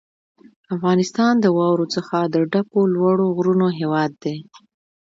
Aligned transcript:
افغانستان 0.75 1.33
د 1.39 1.45
واورو 1.57 1.85
څخه 1.95 2.17
د 2.33 2.35
ډکو 2.51 2.81
لوړو 2.95 3.25
غرونو 3.37 3.67
هېواد 3.79 4.11
دی. 4.23 4.37